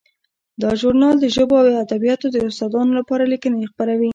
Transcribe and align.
دا 0.61 0.69
ژورنال 0.79 1.15
د 1.19 1.25
ژبو 1.35 1.55
او 1.61 1.67
ادبیاتو 1.85 2.27
د 2.31 2.37
استادانو 2.49 2.91
لپاره 2.99 3.23
لیکنې 3.33 3.69
خپروي. 3.71 4.09